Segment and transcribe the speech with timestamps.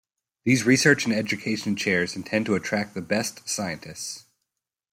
[0.45, 4.25] These Research and Education Chairs intend to attract the best scientists.